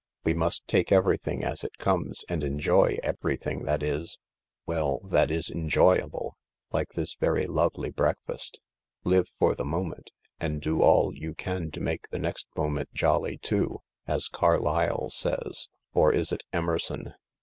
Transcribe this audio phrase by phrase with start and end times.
[0.23, 4.17] We must take everything as it comes and enjoy everything that is—
[4.65, 6.37] well, that is enjoyable;
[6.73, 8.59] like this very lovely breakfast.
[9.03, 10.09] Live for the moment—
[10.41, 15.69] and do all you can to make the next moment jolly too, as Carlyle says,
[15.93, 17.13] or is it Emerson